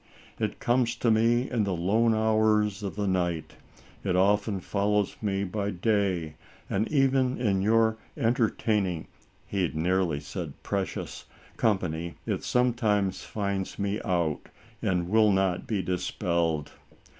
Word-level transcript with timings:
It 0.39 0.59
comes 0.59 0.95
to 0.95 1.11
me 1.11 1.47
in 1.51 1.63
the 1.63 1.75
lone 1.75 2.15
hours 2.15 2.81
of 2.81 2.95
the 2.95 3.05
night; 3.07 3.53
it 4.03 4.15
often 4.15 4.59
follows 4.59 5.15
me 5.21 5.43
by 5.43 5.69
day, 5.69 6.33
and, 6.67 6.87
even 6.87 7.37
in 7.39 7.61
your 7.61 7.97
entertaining 8.17 9.05
(he 9.45 9.61
had 9.61 9.75
nearly 9.75 10.19
said 10.19 10.53
precious) 10.63 11.25
company, 11.55 12.15
it 12.25 12.43
sometimes 12.43 13.21
finds 13.21 13.77
me 13.77 14.01
out, 14.03 14.49
and 14.81 15.07
will 15.07 15.31
not 15.31 15.67
be 15.67 15.83
dispelled. 15.83 16.71